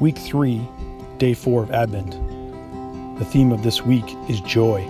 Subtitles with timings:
[0.00, 0.62] Week 3,
[1.18, 2.12] Day 4 of Advent.
[3.18, 4.86] The theme of this week is joy.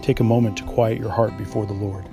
[0.00, 2.06] Take a moment to quiet your heart before the Lord.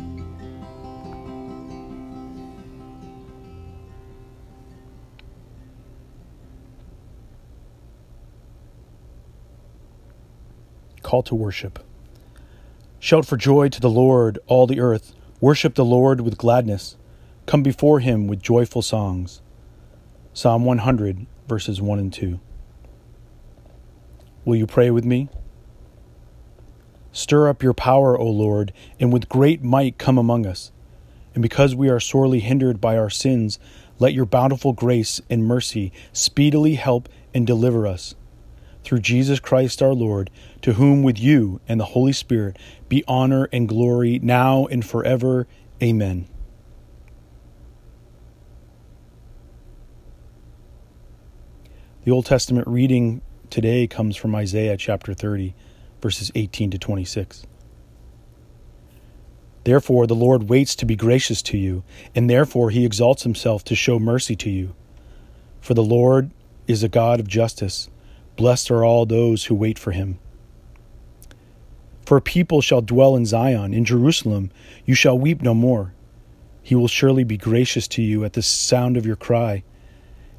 [11.01, 11.79] Call to worship.
[12.99, 15.13] Shout for joy to the Lord, all the earth.
[15.39, 16.97] Worship the Lord with gladness.
[17.45, 19.41] Come before him with joyful songs.
[20.33, 22.39] Psalm 100, verses 1 and 2.
[24.45, 25.27] Will you pray with me?
[27.11, 30.71] Stir up your power, O Lord, and with great might come among us.
[31.33, 33.59] And because we are sorely hindered by our sins,
[33.99, 38.15] let your bountiful grace and mercy speedily help and deliver us.
[38.85, 40.29] Through Jesus Christ our Lord,
[40.61, 45.45] to whom with you and the Holy Spirit be honor and glory now and forever.
[45.83, 46.27] Amen.
[52.03, 55.53] The Old Testament reading today comes from Isaiah chapter 30,
[56.01, 57.45] verses 18 to 26.
[59.65, 61.83] Therefore, the Lord waits to be gracious to you,
[62.15, 64.73] and therefore he exalts himself to show mercy to you.
[65.59, 66.31] For the Lord
[66.65, 67.87] is a God of justice.
[68.35, 70.17] Blessed are all those who wait for him.
[72.03, 74.49] For people shall dwell in Zion, in Jerusalem
[74.85, 75.93] you shall weep no more.
[76.63, 79.61] He will surely be gracious to you at the sound of your cry.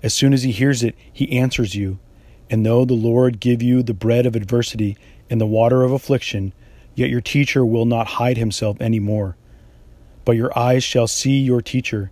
[0.03, 1.99] As soon as he hears it, he answers you.
[2.51, 4.97] And though the Lord give you the bread of adversity
[5.31, 6.53] and the water of affliction,
[6.95, 9.37] yet your teacher will not hide himself any more.
[10.25, 12.11] But your eyes shall see your teacher,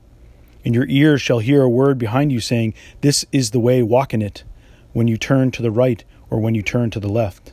[0.64, 4.14] and your ears shall hear a word behind you saying, This is the way, walk
[4.14, 4.44] in it,
[4.92, 7.52] when you turn to the right or when you turn to the left.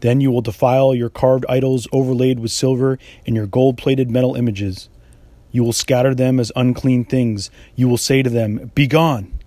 [0.00, 4.34] Then you will defile your carved idols overlaid with silver and your gold plated metal
[4.34, 4.88] images.
[5.52, 7.50] You will scatter them as unclean things.
[7.76, 9.38] You will say to them, Begone!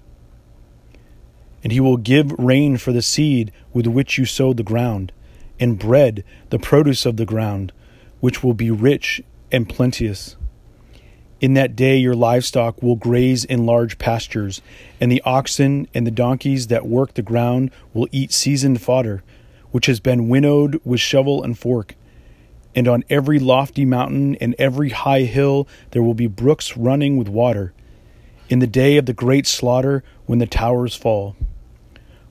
[1.63, 5.11] And he will give rain for the seed with which you sowed the ground,
[5.59, 7.73] and bread, the produce of the ground,
[8.19, 9.21] which will be rich
[9.51, 10.35] and plenteous.
[11.41, 14.61] In that day your livestock will graze in large pastures,
[15.01, 19.23] and the oxen and the donkeys that work the ground will eat seasoned fodder,
[19.71, 21.95] which has been winnowed with shovel and fork
[22.75, 27.29] and on every lofty mountain and every high hill there will be brooks running with
[27.29, 27.73] water,
[28.49, 31.35] in the day of the great slaughter when the towers fall.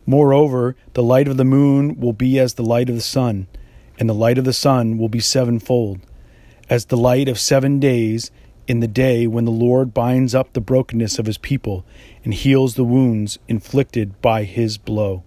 [0.06, 3.46] Moreover, the light of the moon will be as the light of the sun,
[3.98, 6.00] and the light of the sun will be sevenfold,
[6.68, 8.30] as the light of seven days
[8.66, 11.84] in the day when the Lord binds up the brokenness of his people
[12.22, 15.22] and heals the wounds inflicted by his blow.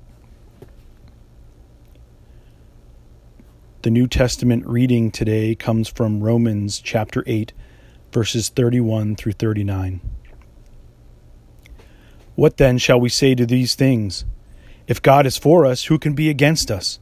[3.87, 7.53] The New Testament reading today comes from Romans chapter 8,
[8.11, 10.01] verses 31 through 39.
[12.35, 14.25] What then shall we say to these things?
[14.87, 16.99] If God is for us, who can be against us?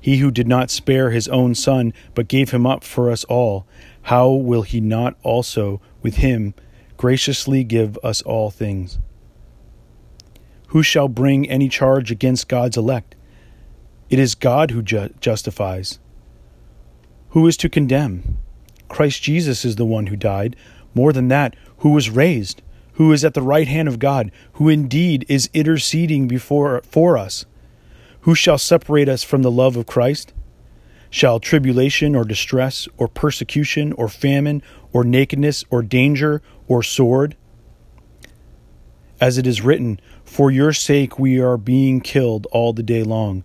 [0.00, 3.66] He who did not spare his own son, but gave him up for us all,
[4.02, 6.54] how will he not also, with him,
[6.96, 9.00] graciously give us all things?
[10.68, 13.15] Who shall bring any charge against God's elect?
[14.08, 15.98] It is God who ju- justifies.
[17.30, 18.38] Who is to condemn?
[18.88, 20.56] Christ Jesus is the one who died.
[20.94, 22.62] More than that, who was raised,
[22.94, 27.44] who is at the right hand of God, who indeed is interceding before for us.
[28.20, 30.32] Who shall separate us from the love of Christ?
[31.10, 34.62] Shall tribulation or distress or persecution or famine
[34.92, 37.36] or nakedness or danger or sword?
[39.20, 43.44] As it is written, For your sake we are being killed all the day long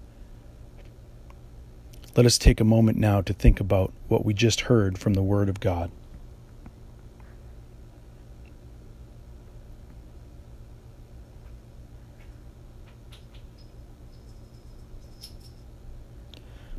[2.13, 5.23] Let us take a moment now to think about what we just heard from the
[5.23, 5.91] Word of God.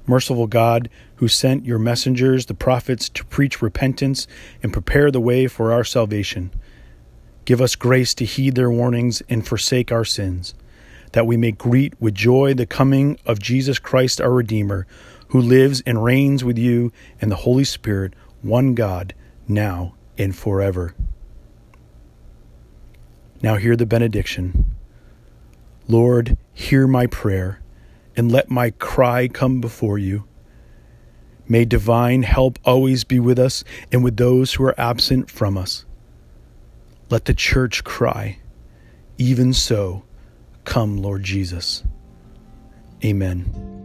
[0.07, 4.27] Merciful God, who sent your messengers, the prophets, to preach repentance
[4.63, 6.53] and prepare the way for our salvation,
[7.47, 10.55] give us grace to heed their warnings and forsake our sins,
[11.13, 14.87] that we may greet with joy the coming of Jesus Christ our Redeemer
[15.33, 19.15] who lives and reigns with you and the Holy Spirit, one God,
[19.49, 20.95] now and forever.
[23.43, 24.77] Now hear the benediction.
[25.89, 27.61] Lord, hear my prayer.
[28.15, 30.25] and let my cry come before you.
[31.49, 35.87] May divine help always be with us and with those who are absent from us.
[37.11, 38.39] Let the church cry,
[39.19, 40.05] Even so,
[40.65, 41.85] come, Lord Jesus.
[43.05, 43.82] Amen.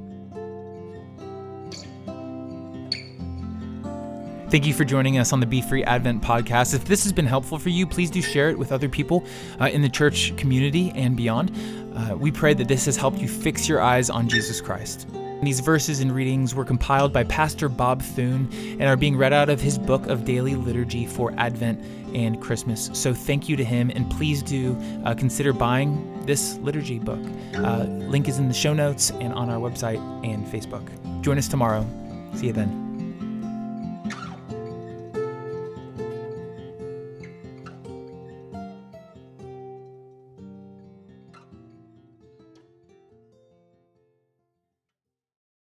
[4.49, 6.73] Thank you for joining us on the Be Free Advent podcast.
[6.73, 9.25] If this has been helpful for you, please do share it with other people
[9.59, 11.51] uh, in the church community and beyond.
[11.94, 15.05] Uh, we pray that this has helped you fix your eyes on Jesus Christ.
[15.44, 18.47] These verses and readings were compiled by Pastor Bob Thune
[18.79, 21.83] and are being read out of his book of daily liturgy for Advent
[22.15, 22.89] and Christmas.
[22.94, 27.19] So thank you to him, and please do uh, consider buying this liturgy book.
[27.53, 30.89] Uh, link is in the show notes and on our website and Facebook.
[31.21, 31.85] Join us tomorrow.
[32.33, 32.86] See you then.